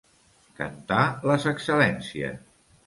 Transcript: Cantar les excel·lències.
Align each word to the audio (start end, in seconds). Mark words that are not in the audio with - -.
Cantar 0.61 1.03
les 1.33 1.47
excel·lències. 1.55 2.43